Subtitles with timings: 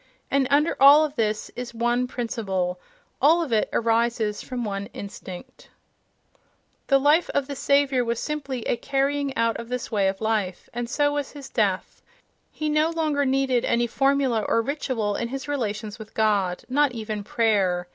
[0.31, 2.79] —And under all of this is one principle;
[3.21, 6.85] all of it arises from one instinct.— Matthew v, 34.
[6.87, 10.89] The life of the Saviour was simply a carrying out of this way of life—and
[10.89, 12.01] so was his death....
[12.51, 17.87] He no longer needed any formula or ritual in his relations with God—not even prayer.